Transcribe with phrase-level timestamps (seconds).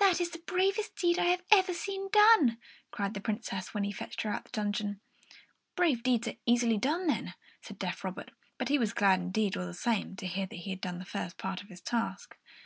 [0.00, 2.58] "That is the bravest deed I have ever seen done!"
[2.90, 5.00] cried the Princess, when he fetched her out of her dungeon.
[5.76, 9.64] "Brave deeds are easily done, then," said deaf Robert; but he was glad enough, all
[9.64, 12.36] the same, to hear that he had done the first part of his task.